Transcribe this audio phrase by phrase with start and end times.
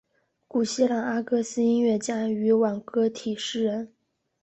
[0.47, 3.93] 古希腊阿哥斯音乐家与挽歌体诗人。